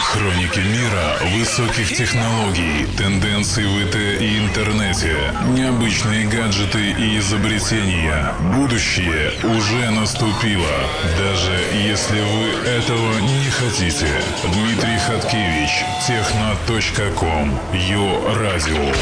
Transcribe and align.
Хроники 0.00 0.58
мира 0.60 1.18
высоких 1.36 1.96
технологий, 1.96 2.86
тенденций 2.96 3.64
в 3.64 3.78
ИТ 3.80 3.96
и 4.20 4.38
интернете, 4.38 5.14
необычные 5.48 6.26
гаджеты 6.26 6.90
и 6.90 7.18
изобретения. 7.18 8.34
Будущее 8.54 9.32
уже 9.44 9.90
наступило, 9.90 10.78
даже 11.16 11.52
если 11.74 12.20
вы 12.20 12.68
этого 12.68 13.18
не 13.20 13.50
хотите. 13.50 14.08
Дмитрий 14.44 14.98
Хаткевич, 14.98 15.84
техно.ком, 16.06 17.58
Йо 17.72 18.34
Радио. 18.34 18.92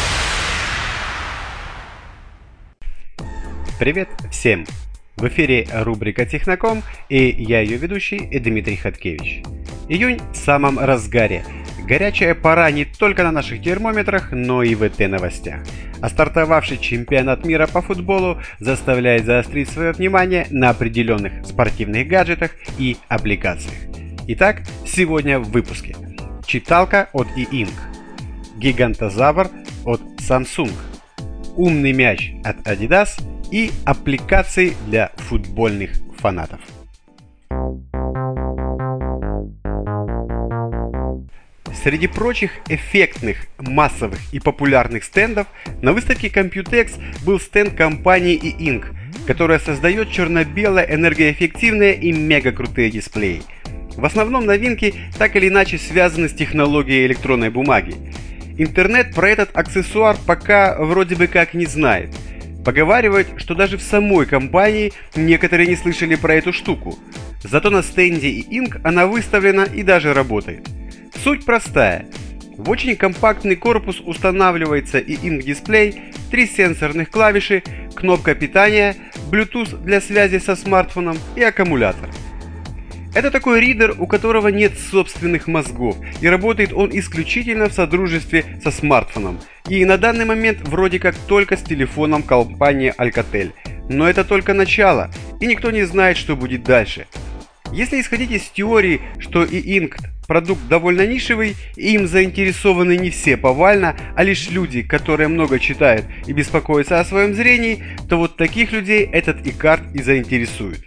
Привет 3.79 4.09
всем! 4.31 4.67
В 5.17 5.29
эфире 5.29 5.67
рубрика 5.73 6.27
Техноком 6.27 6.83
и 7.09 7.35
я 7.39 7.61
ее 7.61 7.79
ведущий 7.79 8.19
Дмитрий 8.39 8.77
Хаткевич. 8.77 9.45
Июнь 9.89 10.21
в 10.31 10.37
самом 10.37 10.79
разгаре. 10.79 11.43
Горячая 11.89 12.35
пора 12.35 12.71
не 12.71 12.85
только 12.85 13.23
на 13.23 13.33
наших 13.33 13.63
термометрах, 13.63 14.33
но 14.33 14.63
и 14.63 14.75
в 14.75 14.85
ИТ-новостях. 14.85 15.61
А 16.03 16.11
стартовавший 16.11 16.77
чемпионат 16.77 17.47
мира 17.47 17.67
по 17.67 17.81
футболу 17.81 18.39
заставляет 18.59 19.25
заострить 19.25 19.71
свое 19.71 19.93
внимание 19.93 20.49
на 20.51 20.69
определенных 20.69 21.47
спортивных 21.47 22.07
гаджетах 22.07 22.51
и 22.79 22.99
аппликациях. 23.09 23.75
Итак, 24.27 24.65
сегодня 24.85 25.39
в 25.39 25.51
выпуске. 25.51 25.97
Читалка 26.47 27.09
от 27.15 27.29
e-ink. 27.37 27.73
Гигантозавр 28.59 29.49
от 29.87 30.03
Samsung. 30.19 30.73
Умный 31.57 31.93
мяч 31.93 32.33
от 32.45 32.59
Adidas– 32.67 33.19
и 33.51 33.71
аппликации 33.85 34.77
для 34.87 35.13
футбольных 35.17 35.91
фанатов. 36.19 36.61
Среди 41.83 42.07
прочих 42.07 42.51
эффектных, 42.69 43.47
массовых 43.59 44.19
и 44.33 44.41
популярных 44.41 45.05
стендов 45.05 45.47
на 45.83 45.93
выставке 45.93 46.29
Computex 46.29 46.93
был 47.25 47.39
стенд 47.39 47.75
компании 47.75 48.35
e-ink, 48.35 48.87
которая 49.27 49.59
создает 49.59 50.11
черно-белое, 50.11 50.85
энергоэффективные 50.85 51.95
и 51.95 52.13
мега 52.13 52.53
крутые 52.53 52.91
дисплеи. 52.91 53.43
В 53.95 54.05
основном 54.05 54.47
новинки 54.47 54.95
так 55.19 55.37
или 55.37 55.49
иначе 55.49 55.79
связаны 55.79 56.29
с 56.29 56.33
технологией 56.33 57.07
электронной 57.07 57.51
бумаги. 57.51 57.95
Интернет 58.59 59.15
про 59.15 59.29
этот 59.29 59.57
аксессуар 59.57 60.17
пока 60.27 60.77
вроде 60.79 61.15
бы 61.15 61.27
как 61.27 61.55
не 61.55 61.67
знает– 61.67 62.11
Поговаривают, 62.67 63.29
что 63.37 63.55
даже 63.55 63.79
в 63.79 63.81
самой 63.81 64.27
компании 64.27 64.93
некоторые 65.15 65.69
не 65.69 65.77
слышали 65.77 66.17
про 66.17 66.35
эту 66.35 66.53
штуку. 66.53 66.99
Зато 67.45 67.71
на 67.71 67.81
стенде 67.81 68.27
и 68.27 68.59
Inc 68.59 68.81
она 68.83 69.07
выставлена 69.07 69.63
и 69.63 69.85
даже 69.85 70.13
работает. 70.13 70.69
Суть 71.23 71.45
простая. 71.45 72.07
В 72.57 72.69
очень 72.69 72.97
компактный 72.97 73.55
корпус 73.55 74.01
устанавливается 74.01 74.99
и 74.99 75.15
Ink 75.15 75.43
дисплей, 75.45 76.03
три 76.33 76.49
сенсорных 76.49 77.09
клавиши, 77.09 77.63
кнопка 77.95 78.35
питания, 78.35 78.97
Bluetooth 79.31 79.81
для 79.85 80.01
связи 80.01 80.39
со 80.39 80.57
смартфоном 80.57 81.19
и 81.37 81.45
аккумулятор. 81.45 82.09
Это 83.17 83.31
такой 83.31 83.61
ридер, 83.61 83.95
у 83.99 84.07
которого 84.07 84.49
нет 84.49 84.79
собственных 84.79 85.47
мозгов, 85.47 85.97
и 86.21 86.29
работает 86.29 86.75
он 86.75 86.91
исключительно 86.93 87.71
в 87.71 87.73
содружестве 87.73 88.45
со 88.63 88.71
смартфоном. 88.71 89.41
И 89.71 89.83
на 89.87 89.97
данный 89.97 90.27
момент 90.27 90.59
вроде 90.69 90.99
как 90.99 91.15
только 91.27 91.57
с 91.57 91.63
телефоном 91.63 92.23
компании 92.23 92.93
Alcatel. 92.99 93.53
Но 93.89 94.07
это 94.07 94.23
только 94.23 94.53
начало, 94.53 95.11
и 95.41 95.47
никто 95.47 95.71
не 95.71 95.85
знает, 95.85 96.19
что 96.19 96.37
будет 96.37 96.63
дальше. 96.63 97.07
Если 97.73 98.03
исходить 98.03 98.33
из 98.33 98.43
теории, 98.51 99.01
что 99.19 99.45
и 99.45 99.79
Inkt 99.79 99.97
продукт 100.29 100.69
довольно 100.69 101.07
нишевый, 101.07 101.57
и 101.75 101.95
им 101.95 102.07
заинтересованы 102.07 102.99
не 102.99 103.09
все 103.09 103.39
повально, 103.39 103.97
а 104.15 104.25
лишь 104.25 104.51
люди, 104.51 104.83
которые 104.83 105.29
много 105.29 105.59
читают 105.59 106.05
и 106.27 106.35
беспокоятся 106.35 107.01
о 107.01 107.05
своем 107.07 107.33
зрении, 107.33 107.83
то 108.11 108.19
вот 108.19 108.37
таких 108.37 108.73
людей 108.73 109.09
этот 109.11 109.47
икарт 109.47 109.85
и 109.95 110.03
заинтересует. 110.03 110.85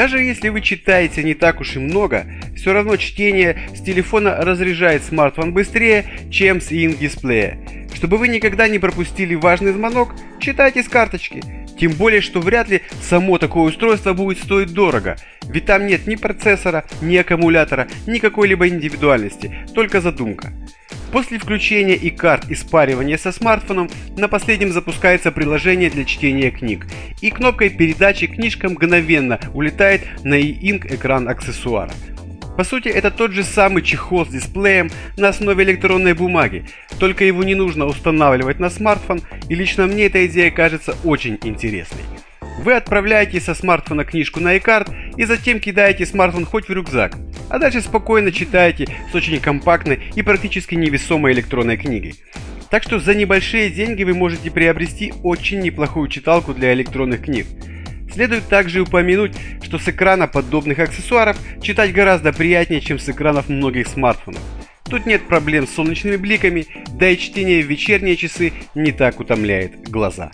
Даже 0.00 0.22
если 0.22 0.48
вы 0.48 0.62
читаете 0.62 1.22
не 1.22 1.34
так 1.34 1.60
уж 1.60 1.76
и 1.76 1.78
много, 1.78 2.24
все 2.56 2.72
равно 2.72 2.96
чтение 2.96 3.58
с 3.76 3.82
телефона 3.82 4.34
разряжает 4.34 5.04
смартфон 5.04 5.52
быстрее, 5.52 6.06
чем 6.30 6.62
с 6.62 6.72
ин-дисплея. 6.72 7.58
Чтобы 7.92 8.16
вы 8.16 8.28
никогда 8.28 8.66
не 8.66 8.78
пропустили 8.78 9.34
важный 9.34 9.74
звонок, 9.74 10.14
читайте 10.38 10.82
с 10.82 10.88
карточки. 10.88 11.42
Тем 11.78 11.92
более, 11.92 12.22
что 12.22 12.40
вряд 12.40 12.70
ли 12.70 12.80
само 13.02 13.36
такое 13.36 13.64
устройство 13.64 14.14
будет 14.14 14.38
стоить 14.38 14.72
дорого, 14.72 15.18
ведь 15.42 15.66
там 15.66 15.86
нет 15.86 16.06
ни 16.06 16.16
процессора, 16.16 16.86
ни 17.02 17.18
аккумулятора, 17.18 17.86
ни 18.06 18.20
какой-либо 18.20 18.68
индивидуальности, 18.68 19.54
только 19.74 20.00
задумка. 20.00 20.50
После 21.12 21.38
включения 21.38 21.96
и 21.96 22.10
карт 22.10 22.48
и 22.50 22.54
спаривания 22.54 23.16
со 23.16 23.32
смартфоном 23.32 23.90
на 24.16 24.28
последнем 24.28 24.72
запускается 24.72 25.32
приложение 25.32 25.90
для 25.90 26.04
чтения 26.04 26.50
книг, 26.50 26.86
и 27.20 27.30
кнопкой 27.30 27.70
передачи 27.70 28.28
книжка 28.28 28.68
мгновенно 28.68 29.40
улетает 29.52 30.02
на 30.22 30.34
e-ink 30.34 30.94
экран 30.94 31.28
аксессуара. 31.28 31.90
По 32.56 32.62
сути, 32.62 32.88
это 32.88 33.10
тот 33.10 33.32
же 33.32 33.42
самый 33.42 33.82
чехол 33.82 34.24
с 34.24 34.28
дисплеем 34.28 34.90
на 35.16 35.28
основе 35.28 35.64
электронной 35.64 36.14
бумаги, 36.14 36.66
только 36.98 37.24
его 37.24 37.42
не 37.42 37.54
нужно 37.54 37.86
устанавливать 37.86 38.60
на 38.60 38.70
смартфон, 38.70 39.22
и 39.48 39.54
лично 39.54 39.86
мне 39.86 40.06
эта 40.06 40.26
идея 40.26 40.50
кажется 40.50 40.94
очень 41.02 41.38
интересной. 41.42 42.02
Вы 42.62 42.74
отправляете 42.74 43.40
со 43.40 43.54
смартфона 43.54 44.04
книжку 44.04 44.38
на 44.38 44.56
iCard 44.56 45.16
и 45.16 45.24
затем 45.24 45.60
кидаете 45.60 46.04
смартфон 46.04 46.44
хоть 46.44 46.68
в 46.68 46.72
рюкзак, 46.72 47.16
а 47.50 47.58
дальше 47.58 47.82
спокойно 47.82 48.32
читаете 48.32 48.88
с 49.10 49.14
очень 49.14 49.40
компактной 49.40 50.00
и 50.14 50.22
практически 50.22 50.74
невесомой 50.74 51.32
электронной 51.32 51.76
книгой. 51.76 52.14
Так 52.70 52.84
что 52.84 53.00
за 53.00 53.14
небольшие 53.14 53.68
деньги 53.68 54.04
вы 54.04 54.14
можете 54.14 54.50
приобрести 54.50 55.12
очень 55.24 55.60
неплохую 55.60 56.08
читалку 56.08 56.54
для 56.54 56.72
электронных 56.72 57.22
книг. 57.22 57.46
Следует 58.12 58.46
также 58.48 58.80
упомянуть, 58.80 59.34
что 59.62 59.78
с 59.78 59.88
экрана 59.88 60.28
подобных 60.28 60.78
аксессуаров 60.78 61.36
читать 61.60 61.92
гораздо 61.92 62.32
приятнее, 62.32 62.80
чем 62.80 62.98
с 62.98 63.08
экранов 63.08 63.48
многих 63.48 63.88
смартфонов. 63.88 64.40
Тут 64.84 65.06
нет 65.06 65.26
проблем 65.28 65.66
с 65.66 65.74
солнечными 65.74 66.16
бликами, 66.16 66.66
да 66.94 67.08
и 67.08 67.16
чтение 67.16 67.62
в 67.62 67.66
вечерние 67.66 68.16
часы 68.16 68.52
не 68.74 68.90
так 68.90 69.20
утомляет 69.20 69.88
глаза. 69.88 70.32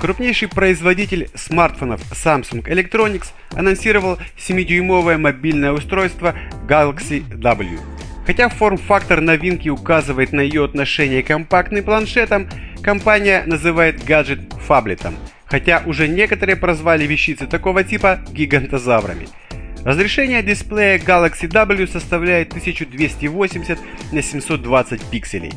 Крупнейший 0.00 0.48
производитель 0.48 1.28
смартфонов 1.34 2.00
Samsung 2.12 2.64
Electronics 2.64 3.32
анонсировал 3.52 4.18
7-дюймовое 4.38 5.18
мобильное 5.18 5.72
устройство 5.72 6.34
Galaxy 6.66 7.22
W. 7.28 7.78
Хотя 8.24 8.48
форм-фактор 8.48 9.20
новинки 9.20 9.68
указывает 9.68 10.32
на 10.32 10.40
ее 10.40 10.64
отношение 10.64 11.22
к 11.22 11.26
компактным 11.26 11.84
планшетам, 11.84 12.48
компания 12.82 13.42
называет 13.44 14.02
гаджет 14.02 14.40
фаблетом, 14.66 15.16
хотя 15.44 15.82
уже 15.84 16.08
некоторые 16.08 16.56
прозвали 16.56 17.04
вещицы 17.06 17.46
такого 17.46 17.84
типа 17.84 18.20
гигантозаврами. 18.32 19.28
Разрешение 19.84 20.42
дисплея 20.42 20.98
Galaxy 20.98 21.46
W 21.46 21.86
составляет 21.86 22.52
1280 22.52 23.78
на 24.12 24.22
720 24.22 25.02
пикселей. 25.10 25.52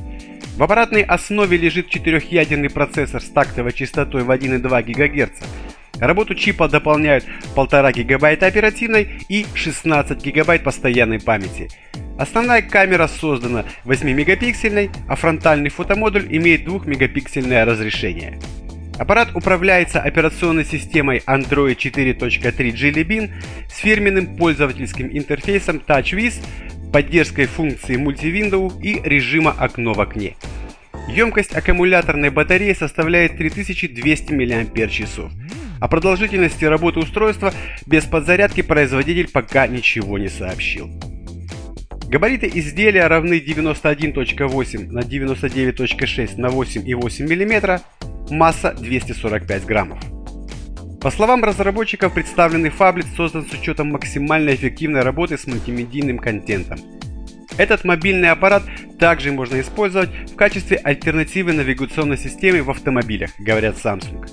В 0.55 0.61
аппаратной 0.61 1.01
основе 1.01 1.57
лежит 1.57 1.89
четырехъядерный 1.89 2.69
процессор 2.69 3.21
с 3.21 3.29
тактовой 3.29 3.73
частотой 3.73 4.23
в 4.23 4.29
1,2 4.29 4.83
ГГц. 4.83 5.39
Работу 5.99 6.35
чипа 6.35 6.69
дополняют 6.69 7.25
1,5 7.55 8.03
ГБ 8.03 8.45
оперативной 8.45 9.25
и 9.29 9.47
16 9.55 10.21
ГБ 10.21 10.59
постоянной 10.59 11.19
памяти. 11.19 11.69
Основная 12.19 12.61
камера 12.61 13.07
создана 13.07 13.65
8-мегапиксельной, 13.85 14.91
а 15.07 15.15
фронтальный 15.15 15.71
фотомодуль 15.71 16.27
имеет 16.29 16.67
2-мегапиксельное 16.67 17.65
разрешение. 17.65 18.39
Аппарат 18.99 19.29
управляется 19.35 20.01
операционной 20.01 20.65
системой 20.65 21.23
Android 21.25 21.75
4.3 21.75 22.19
Jelly 22.73 23.03
Bean 23.03 23.31
с 23.67 23.77
фирменным 23.77 24.37
пользовательским 24.37 25.09
интерфейсом 25.11 25.81
TouchWiz 25.85 26.35
поддержкой 26.93 27.47
функции 27.47 27.97
мультивиндоу 27.97 28.71
и 28.79 29.01
режима 29.03 29.51
окно 29.51 29.93
в 29.93 29.99
окне. 29.99 30.35
Емкость 31.09 31.53
аккумуляторной 31.53 32.29
батареи 32.29 32.73
составляет 32.73 33.35
3200 33.35 34.31
мАч, 34.31 35.01
а 35.81 35.87
продолжительности 35.87 36.63
работы 36.63 36.99
устройства 36.99 37.51
без 37.87 38.05
подзарядки 38.05 38.61
производитель 38.61 39.29
пока 39.29 39.67
ничего 39.67 40.17
не 40.19 40.29
сообщил. 40.29 40.89
Габариты 42.07 42.49
изделия 42.53 43.07
равны 43.07 43.39
91.8 43.39 44.91
на 44.91 44.99
99.6 44.99 46.37
на 46.37 46.47
8,8 46.47 47.23
мм, 47.25 47.81
масса 48.29 48.75
245 48.79 49.65
граммов. 49.65 50.22
По 51.03 51.11
словам 51.11 51.43
разработчиков, 51.43 52.13
представленный 52.13 52.69
фаблет 52.69 53.05
создан 53.17 53.45
с 53.45 53.51
учетом 53.51 53.91
максимально 53.91 54.55
эффективной 54.55 55.01
работы 55.01 55.37
с 55.37 55.45
мультимедийным 55.45 56.17
контентом. 56.17 56.79
Этот 57.57 57.83
мобильный 57.83 58.29
аппарат 58.29 58.63
также 58.99 59.33
можно 59.33 59.59
использовать 59.59 60.09
в 60.31 60.35
качестве 60.37 60.77
альтернативы 60.77 61.51
навигационной 61.51 62.17
системе 62.17 62.63
в 62.63 62.71
автомобилях, 62.71 63.31
говорят 63.37 63.75
Samsung. 63.75 64.25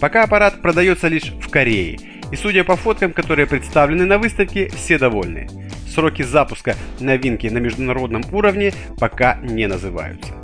Пока 0.00 0.22
аппарат 0.22 0.62
продается 0.62 1.08
лишь 1.08 1.30
в 1.30 1.50
Корее, 1.50 1.98
и 2.32 2.36
судя 2.36 2.64
по 2.64 2.76
фоткам, 2.76 3.12
которые 3.12 3.46
представлены 3.46 4.06
на 4.06 4.16
выставке, 4.16 4.70
все 4.70 4.98
довольны. 4.98 5.46
Сроки 5.86 6.22
запуска 6.22 6.74
новинки 7.00 7.48
на 7.48 7.58
международном 7.58 8.22
уровне 8.32 8.72
пока 8.98 9.38
не 9.42 9.66
называются. 9.66 10.43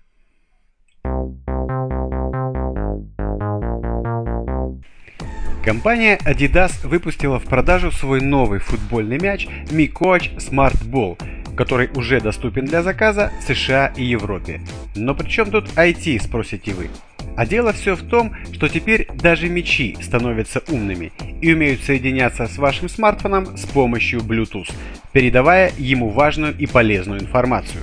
Компания 5.64 6.18
Adidas 6.24 6.72
выпустила 6.86 7.38
в 7.38 7.44
продажу 7.44 7.92
свой 7.92 8.22
новый 8.22 8.60
футбольный 8.60 9.18
мяч 9.18 9.46
Mi 9.66 9.92
Coach 9.92 10.36
Smart 10.38 10.76
Ball, 10.90 11.18
который 11.54 11.90
уже 11.94 12.18
доступен 12.18 12.64
для 12.64 12.82
заказа 12.82 13.30
в 13.40 13.44
США 13.44 13.92
и 13.94 14.02
Европе. 14.02 14.62
Но 14.96 15.14
при 15.14 15.28
чем 15.28 15.50
тут 15.50 15.68
IT, 15.76 16.22
спросите 16.22 16.72
вы? 16.72 16.88
А 17.36 17.44
дело 17.44 17.74
все 17.74 17.94
в 17.94 18.02
том, 18.08 18.34
что 18.52 18.68
теперь 18.68 19.06
даже 19.14 19.50
мечи 19.50 19.98
становятся 20.00 20.62
умными 20.68 21.12
и 21.42 21.52
умеют 21.52 21.82
соединяться 21.82 22.46
с 22.46 22.56
вашим 22.56 22.88
смартфоном 22.88 23.58
с 23.58 23.66
помощью 23.66 24.20
Bluetooth, 24.20 24.72
передавая 25.12 25.72
ему 25.76 26.08
важную 26.08 26.56
и 26.56 26.66
полезную 26.66 27.20
информацию. 27.20 27.82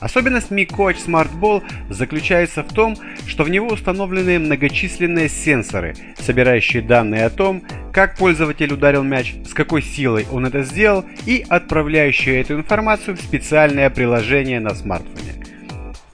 Особенность 0.00 0.50
Mi 0.50 0.66
Coach 0.66 0.96
Smart 1.06 1.30
Ball 1.38 1.62
заключается 1.90 2.62
в 2.62 2.72
том, 2.72 2.96
что 3.26 3.44
в 3.44 3.50
него 3.50 3.68
установлены 3.68 4.38
многочисленные 4.38 5.28
сенсоры, 5.28 5.94
собирающие 6.18 6.82
данные 6.82 7.26
о 7.26 7.30
том, 7.30 7.62
как 7.92 8.16
пользователь 8.16 8.72
ударил 8.72 9.02
мяч, 9.02 9.34
с 9.46 9.52
какой 9.52 9.82
силой 9.82 10.26
он 10.32 10.46
это 10.46 10.62
сделал 10.62 11.04
и 11.26 11.44
отправляющие 11.48 12.40
эту 12.40 12.54
информацию 12.54 13.16
в 13.16 13.20
специальное 13.20 13.90
приложение 13.90 14.58
на 14.58 14.74
смартфоне. 14.74 15.34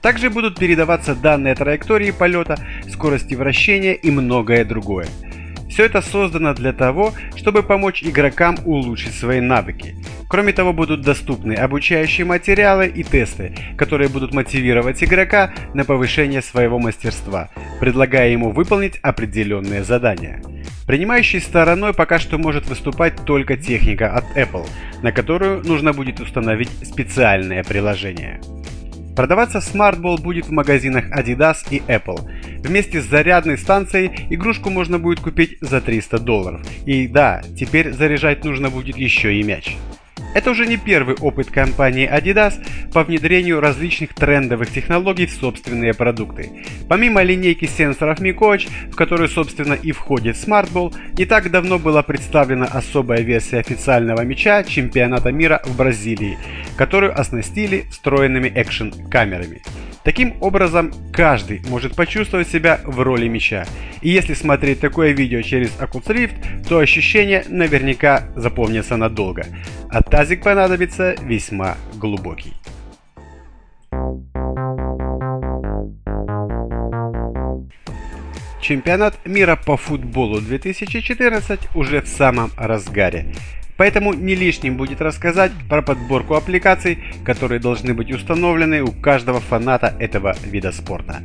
Также 0.01 0.29
будут 0.29 0.59
передаваться 0.59 1.15
данные 1.15 1.55
траектории 1.55 2.11
полета, 2.11 2.57
скорости 2.91 3.35
вращения 3.35 3.93
и 3.93 4.11
многое 4.11 4.65
другое. 4.65 5.07
Все 5.69 5.85
это 5.85 6.01
создано 6.01 6.53
для 6.53 6.73
того, 6.73 7.13
чтобы 7.35 7.63
помочь 7.63 8.03
игрокам 8.03 8.57
улучшить 8.65 9.13
свои 9.13 9.41
навыки. 9.41 9.95
Кроме 10.27 10.51
того, 10.51 10.73
будут 10.73 11.01
доступны 11.01 11.53
обучающие 11.53 12.25
материалы 12.25 12.87
и 12.87 13.03
тесты, 13.03 13.55
которые 13.77 14.09
будут 14.09 14.33
мотивировать 14.33 15.03
игрока 15.03 15.53
на 15.73 15.85
повышение 15.85 16.41
своего 16.41 16.79
мастерства, 16.79 17.49
предлагая 17.79 18.29
ему 18.29 18.51
выполнить 18.51 18.97
определенные 19.01 19.83
задания. 19.83 20.41
Принимающей 20.85 21.39
стороной 21.39 21.93
пока 21.93 22.19
что 22.19 22.37
может 22.37 22.67
выступать 22.67 23.15
только 23.25 23.57
техника 23.57 24.13
от 24.13 24.25
Apple, 24.37 24.67
на 25.01 25.11
которую 25.11 25.63
нужно 25.65 25.93
будет 25.93 26.19
установить 26.19 26.69
специальное 26.85 27.63
приложение. 27.63 28.41
Продаваться 29.15 29.57
SmartBall 29.59 30.21
будет 30.21 30.45
в 30.45 30.51
магазинах 30.51 31.05
Adidas 31.09 31.65
и 31.71 31.79
Apple. 31.87 32.29
Вместе 32.59 33.01
с 33.01 33.05
зарядной 33.05 33.57
станцией 33.57 34.11
игрушку 34.29 34.69
можно 34.69 34.99
будет 34.99 35.21
купить 35.21 35.57
за 35.59 35.81
300 35.81 36.19
долларов. 36.19 36.61
И 36.85 37.07
да, 37.07 37.41
теперь 37.57 37.93
заряжать 37.93 38.45
нужно 38.45 38.69
будет 38.69 38.95
еще 38.95 39.33
и 39.33 39.41
мяч. 39.41 39.75
Это 40.33 40.51
уже 40.51 40.67
не 40.67 40.77
первый 40.77 41.15
опыт 41.15 41.49
компании 41.49 42.07
Adidas 42.07 42.53
по 42.93 43.03
внедрению 43.03 43.59
различных 43.59 44.13
трендовых 44.13 44.71
технологий 44.71 45.25
в 45.25 45.31
собственные 45.31 45.93
продукты. 45.93 46.63
Помимо 46.87 47.23
линейки 47.23 47.65
сенсоров 47.65 48.19
Mi 48.19 48.35
Coach, 48.35 48.69
в 48.91 48.95
которую 48.95 49.29
собственно 49.29 49.73
и 49.73 49.91
входит 49.91 50.35
SmartBall, 50.35 50.93
не 51.17 51.25
так 51.25 51.49
давно 51.49 51.79
была 51.79 52.03
представлена 52.03 52.65
особая 52.65 53.21
версия 53.21 53.57
официального 53.57 54.21
мяча 54.21 54.63
чемпионата 54.63 55.31
мира 55.31 55.61
в 55.65 55.75
Бразилии, 55.75 56.37
которую 56.77 57.19
оснастили 57.19 57.85
встроенными 57.89 58.47
экшн-камерами. 58.47 59.61
Таким 60.07 60.37
образом, 60.39 60.93
каждый 61.11 61.61
может 61.67 61.93
почувствовать 61.93 62.47
себя 62.47 62.79
в 62.85 63.01
роли 63.01 63.27
мяча. 63.27 63.65
И 63.99 64.07
если 64.07 64.35
смотреть 64.35 64.79
такое 64.79 65.11
видео 65.11 65.41
через 65.41 65.77
Oculus 65.81 66.07
Rift, 66.07 66.65
то 66.69 66.79
ощущения 66.79 67.43
наверняка 67.49 68.29
запомнятся 68.33 68.95
надолго. 68.95 69.45
А 69.89 70.01
тазик 70.01 70.43
понадобится 70.43 71.13
весьма 71.21 71.75
глубокий. 71.95 72.53
Чемпионат 78.61 79.25
мира 79.25 79.57
по 79.57 79.75
футболу 79.75 80.39
2014 80.39 81.75
уже 81.75 82.01
в 82.01 82.07
самом 82.07 82.51
разгаре. 82.55 83.33
Поэтому 83.77 84.13
не 84.13 84.35
лишним 84.35 84.75
будет 84.75 85.01
рассказать 85.01 85.51
про 85.69 85.81
подборку 85.81 86.35
аппликаций, 86.35 86.97
которые 87.23 87.59
должны 87.59 87.93
быть 87.93 88.11
установлены 88.11 88.81
у 88.81 88.91
каждого 88.91 89.39
фаната 89.39 89.95
этого 89.99 90.35
вида 90.43 90.71
спорта. 90.71 91.21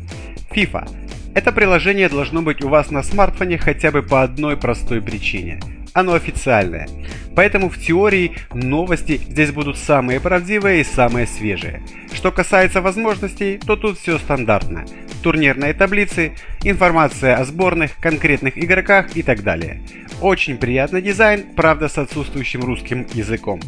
FIFA. 0.54 0.88
Это 1.34 1.50
приложение 1.50 2.10
должно 2.10 2.43
быть 2.43 2.62
у 2.62 2.69
вас 2.69 2.90
на 2.90 3.02
смартфоне 3.02 3.56
хотя 3.56 3.90
бы 3.90 4.02
по 4.02 4.22
одной 4.22 4.56
простой 4.56 5.00
причине. 5.00 5.60
Оно 5.94 6.12
официальное. 6.12 6.88
Поэтому 7.34 7.70
в 7.70 7.78
теории 7.78 8.32
новости 8.52 9.20
здесь 9.28 9.50
будут 9.50 9.78
самые 9.78 10.20
правдивые 10.20 10.82
и 10.82 10.84
самые 10.84 11.26
свежие. 11.26 11.82
Что 12.12 12.32
касается 12.32 12.82
возможностей, 12.82 13.58
то 13.58 13.76
тут 13.76 13.99
все 13.99 14.19
стандартно. 14.19 14.84
Турнирные 15.23 15.73
таблицы, 15.73 16.33
информация 16.65 17.37
о 17.37 17.45
сборных, 17.45 17.97
конкретных 18.01 18.59
игроках 18.59 19.17
и 19.17 19.23
так 19.23 19.43
далее. 19.43 19.81
Очень 20.21 20.57
приятный 20.57 21.01
дизайн, 21.01 21.45
правда 21.57 21.89
с 21.89 21.97
отсутствующим 21.97 22.65
русским 22.65 23.07
языком. 23.13 23.61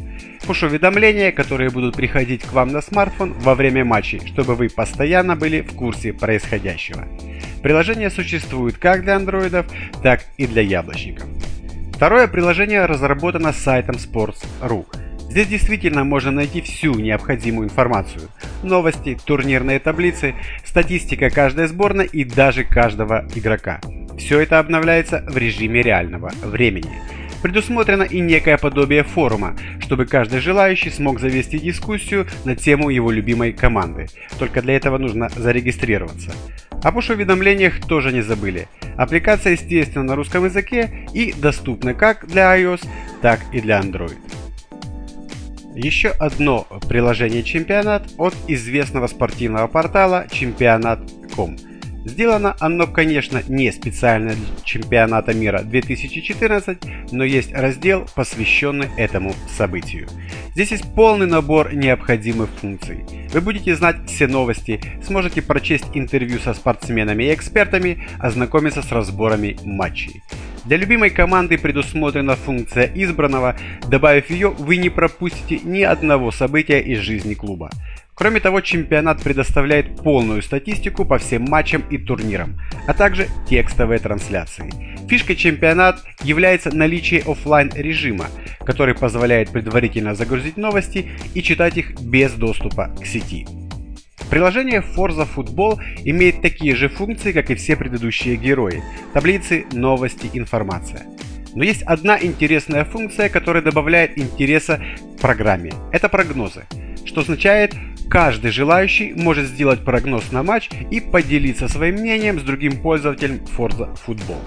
Пуш-уведомления, 0.47 1.33
которые 1.33 1.71
будут 1.71 1.97
приходить 1.97 2.43
к 2.43 2.53
вам 2.53 2.69
на 2.69 2.83
смартфон 2.83 3.33
во 3.35 3.55
время 3.55 3.85
матчей, 3.85 4.21
чтобы 4.27 4.57
вы 4.57 4.69
постоянно 4.69 5.37
были 5.37 5.61
в 5.61 5.75
курсе 5.75 6.13
происходящего. 6.13 7.07
Приложение 7.63 8.11
существует 8.11 8.77
как 8.77 9.03
для 9.03 9.17
андроидов, 9.17 9.67
так 10.03 10.25
и 10.37 10.47
для 10.47 10.63
яблочников. 10.63 11.29
Второе 11.95 12.27
приложение 12.27 12.85
разработано 12.85 13.53
сайтом 13.53 13.97
Sports.ru. 13.97 14.87
Здесь 15.31 15.49
действительно 15.49 16.05
можно 16.05 16.31
найти 16.31 16.61
всю 16.61 16.95
необходимую 16.95 17.67
информацию. 17.67 18.29
Новости, 18.63 19.19
турнирные 19.25 19.81
таблицы, 19.81 20.35
статистика 20.65 21.31
каждой 21.31 21.67
сборной 21.67 22.07
и 22.07 22.25
даже 22.25 22.65
каждого 22.65 23.27
игрока. 23.35 23.81
Все 24.19 24.41
это 24.41 24.59
обновляется 24.59 25.25
в 25.29 25.37
режиме 25.37 25.83
реального 25.83 26.31
времени. 26.43 26.93
Предусмотрено 27.43 28.05
и 28.05 28.21
некое 28.21 28.57
подобие 28.57 29.03
форума, 29.03 29.55
чтобы 29.81 30.07
каждый 30.07 30.41
желающий 30.41 30.91
смог 30.91 31.21
завести 31.21 31.59
дискуссию 31.59 32.27
на 32.45 32.57
тему 32.57 32.89
его 32.89 33.11
любимой 33.11 33.53
команды. 33.53 34.07
Только 34.39 34.63
для 34.63 34.77
этого 34.77 34.97
нужно 34.99 35.29
зарегистрироваться. 35.29 36.33
О 36.83 36.91
push-уведомлениях 36.91 37.87
тоже 37.87 38.13
не 38.13 38.23
забыли. 38.23 38.69
Аппликация, 38.97 39.53
естественно, 39.53 40.05
на 40.05 40.17
русском 40.17 40.45
языке 40.45 41.07
и 41.13 41.33
доступна 41.33 41.93
как 41.93 42.27
для 42.27 42.57
iOS, 42.59 42.87
так 43.21 43.41
и 43.53 43.61
для 43.61 43.81
Android. 43.81 44.17
Еще 45.75 46.09
одно 46.11 46.67
приложение 46.89 47.43
чемпионат 47.43 48.05
от 48.17 48.35
известного 48.49 49.07
спортивного 49.07 49.67
портала 49.67 50.27
чемпионат.com– 50.31 51.57
Сделано 52.05 52.55
оно, 52.61 52.87
конечно, 52.87 53.43
не 53.49 53.73
специально 53.73 54.35
для 54.35 54.45
чемпионата 54.63 55.33
мира 55.33 55.61
2014, 55.63 56.79
но 57.13 57.25
есть 57.25 57.53
раздел, 57.55 58.07
посвященный 58.15 58.89
этому 58.99 59.35
событию. 59.57 60.07
Здесь 60.53 60.73
есть 60.73 60.95
полный 60.95 61.27
набор 61.27 61.75
необходимых 61.75 62.51
функций. 62.61 63.07
Вы 63.33 63.41
будете 63.41 63.75
знать 63.75 63.97
все 64.07 64.27
новости, 64.27 64.81
сможете 65.03 65.41
прочесть 65.41 65.87
интервью 65.95 66.39
со 66.41 66.53
спортсменами 66.53 67.25
и 67.25 67.35
экспертами, 67.35 68.07
ознакомиться 68.19 68.83
с 68.83 68.93
разборами 68.93 69.57
матчей. 69.65 70.23
Для 70.65 70.79
любимой 70.79 71.11
команды 71.11 71.59
предусмотрена 71.59 72.37
функция 72.37 72.91
избранного, 72.95 73.55
добавив 73.89 74.31
ее, 74.31 74.49
вы 74.49 74.79
не 74.79 74.89
пропустите 74.89 75.61
ни 75.63 75.83
одного 75.83 76.31
события 76.31 76.81
из 76.81 77.01
жизни 77.01 77.35
клуба. 77.35 77.71
Кроме 78.15 78.41
того, 78.41 78.61
чемпионат 78.61 79.21
предоставляет 79.23 79.97
полную 79.97 80.41
статистику 80.41 81.05
по 81.05 81.19
всем 81.19 81.45
матчам 81.45 81.83
и 81.91 81.99
турнирам, 81.99 82.59
а 82.87 82.95
также 82.95 83.29
текстовые 83.49 83.99
трансляции. 83.99 84.73
Фишкой 85.09 85.37
чемпионат 85.37 86.01
является 86.23 86.75
наличие 86.75 87.23
офлайн 87.27 87.71
режима, 87.75 88.27
который 88.65 88.95
позволяет 88.95 89.51
предварительно 89.51 90.15
загрузить 90.15 90.57
новости 90.57 91.11
и 91.35 91.43
читать 91.43 91.77
их 91.77 92.01
без 92.01 92.33
доступа 92.33 92.95
к 93.01 93.05
сети. 93.05 93.47
Приложение 94.31 94.81
Forza 94.81 95.29
Football 95.33 95.81
имеет 96.05 96.43
такие 96.43 96.75
же 96.75 96.89
функции, 96.89 97.33
как 97.33 97.51
и 97.51 97.55
все 97.55 97.77
предыдущие 97.77 98.37
герои– 98.37 98.83
таблицы, 99.13 99.67
новости, 99.73 100.31
информация. 100.33 101.07
Но 101.55 101.63
есть 101.63 101.83
одна 101.83 102.19
интересная 102.21 102.85
функция, 102.85 103.29
которая 103.29 103.63
добавляет 103.63 104.19
интереса 104.19 104.83
программе. 105.21 105.73
Это 105.93 106.09
прогнозы, 106.09 106.65
что 107.05 107.21
означает, 107.21 107.75
Каждый 108.09 108.51
желающий 108.51 109.13
может 109.15 109.47
сделать 109.47 109.85
прогноз 109.85 110.31
на 110.31 110.43
матч 110.43 110.71
и 110.91 111.01
поделиться 111.01 111.69
своим 111.69 111.97
мнением 111.97 112.39
с 112.39 112.43
другим 112.43 112.81
пользователем 112.81 113.41
Forza 113.57 113.97
Football. 114.07 114.39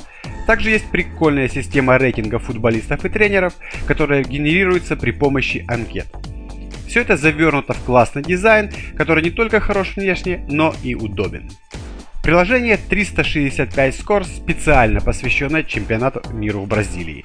Также 0.46 0.70
есть 0.70 0.90
прикольная 0.90 1.50
система 1.50 1.98
рейтинга 1.98 2.40
футболистов 2.40 3.04
и 3.04 3.10
тренеров, 3.10 3.54
которая 3.86 4.24
генерируется 4.24 4.96
при 4.96 5.12
помощи 5.12 5.66
анкет. 5.68 6.08
Все 6.88 7.02
это 7.02 7.18
завернуто 7.18 7.74
в 7.74 7.84
классный 7.84 8.24
дизайн, 8.24 8.72
который 8.96 9.24
не 9.24 9.32
только 9.32 9.60
хорош 9.60 9.96
внешне, 9.96 10.46
но 10.48 10.74
и 10.84 10.96
удобен. 10.96 11.50
Приложение 12.24 12.78
365 12.78 13.96
Scores 13.96 14.26
специально 14.26 15.00
посвященное 15.00 15.64
чемпионату 15.64 16.22
мира 16.34 16.58
в 16.58 16.68
Бразилии. 16.68 17.24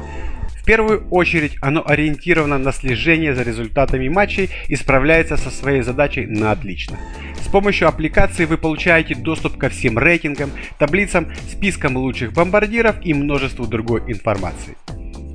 В 0.63 0.65
первую 0.65 1.09
очередь 1.09 1.57
оно 1.61 1.83
ориентировано 1.85 2.57
на 2.59 2.71
слежение 2.71 3.35
за 3.35 3.43
результатами 3.43 4.09
матчей 4.09 4.49
и 4.69 4.77
справляется 4.77 5.37
со 5.37 5.51
своей 5.51 5.83
задачей 5.83 6.27
на 6.27 6.53
отлично. 6.53 6.99
С 7.41 7.49
помощью 7.49 7.89
аппликации 7.89 8.45
вы 8.45 8.59
получаете 8.59 9.17
доступ 9.17 9.59
ко 9.59 9.69
всем 9.69 9.99
рейтингам, 9.99 10.53
таблицам, 10.79 11.33
спискам 11.51 11.97
лучших 11.97 12.33
бомбардиров 12.33 12.97
и 13.05 13.13
множеству 13.13 13.67
другой 13.67 14.03
информации. 14.07 14.77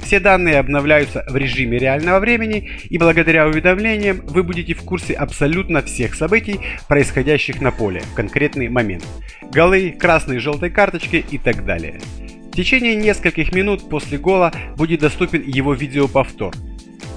Все 0.08 0.22
данные 0.22 0.60
обновляются 0.60 1.26
в 1.28 1.36
режиме 1.36 1.78
реального 1.78 2.22
времени, 2.22 2.70
и 2.90 2.98
благодаря 2.98 3.46
уведомлениям 3.46 4.22
вы 4.28 4.42
будете 4.42 4.74
в 4.74 4.82
курсе 4.84 5.14
абсолютно 5.14 5.82
всех 5.82 6.16
событий, 6.16 6.62
происходящих 6.88 7.60
на 7.60 7.72
поле 7.72 8.00
в 8.00 8.14
конкретный 8.14 8.70
момент. 8.70 9.06
Голы, 9.52 9.92
красные 9.92 10.38
и 10.38 10.40
желтые 10.40 10.70
карточки 10.70 11.26
и 11.30 11.38
так 11.38 11.66
далее. 11.66 12.00
В 12.54 12.56
течение 12.56 12.96
нескольких 12.96 13.52
минут 13.52 13.90
после 13.90 14.18
гола 14.18 14.54
будет 14.78 15.02
доступен 15.02 15.44
его 15.46 15.74
видеоповтор. 15.74 16.56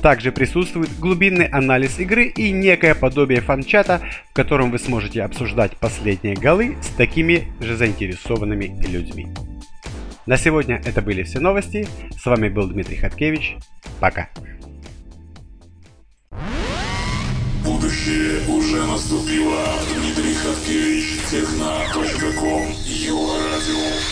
Также 0.03 0.33
присутствует 0.33 0.91
глубинный 0.99 1.47
анализ 1.47 2.01
игры 2.01 2.25
и 2.25 2.51
некое 2.51 2.97
подобие 2.97 3.41
фан-чата, 3.41 4.01
в 4.31 4.33
котором 4.33 4.73
вы 4.73 4.81
сможете 4.81 5.23
обсуждать 5.23 5.77
последние 5.77 6.35
голы 6.35 6.77
с 6.83 6.89
такими 6.89 7.53
же 7.61 7.77
заинтересованными 7.77 8.85
людьми. 8.89 9.29
На 10.31 10.37
сегодня 10.37 10.81
это 10.85 11.03
были 11.03 11.25
все 11.25 11.41
новости. 11.41 11.89
С 12.17 12.25
вами 12.25 12.49
был 12.49 12.69
Дмитрий 12.69 12.99
Хаткевич. 12.99 13.57
Пока. 13.99 14.29
Будущее 17.65 18.47
уже 18.47 18.87
наступило. 18.87 19.59
Дмитрий 19.93 20.35
Хаткевич, 20.35 21.19
радио. 23.41 24.11